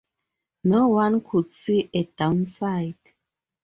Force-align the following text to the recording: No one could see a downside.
No 0.63 0.87
one 0.87 1.21
could 1.21 1.51
see 1.51 1.87
a 1.93 2.05
downside. 2.05 2.95